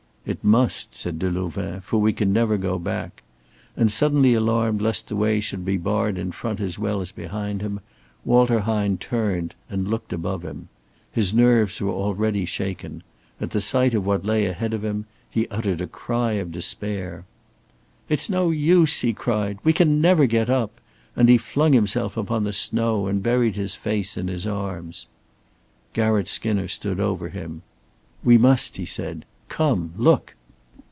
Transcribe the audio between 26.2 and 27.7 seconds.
Skinner stood over him.